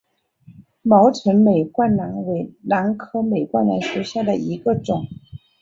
[0.81, 5.05] 毛唇美冠兰为兰科美冠兰属下的一个种。